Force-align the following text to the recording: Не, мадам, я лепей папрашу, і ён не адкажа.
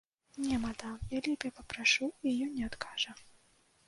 Не, 0.43 0.55
мадам, 0.61 0.95
я 1.11 1.19
лепей 1.27 1.53
папрашу, 1.57 2.09
і 2.31 2.33
ён 2.47 2.57
не 2.57 2.65
адкажа. 2.69 3.11